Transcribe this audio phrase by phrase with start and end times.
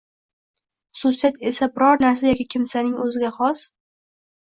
[1.01, 3.63] Xususiyat esa biror narsa yoki kimsaning oʻziga xos